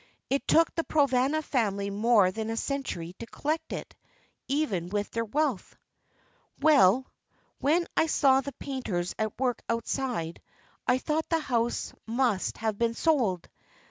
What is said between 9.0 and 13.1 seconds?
at work outside I thought the house must have been